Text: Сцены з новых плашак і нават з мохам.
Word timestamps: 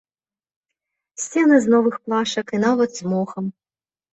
Сцены 1.25 1.55
з 1.65 1.73
новых 1.75 1.95
плашак 2.07 2.47
і 2.59 2.63
нават 2.65 2.89
з 3.03 3.11
мохам. 3.13 3.45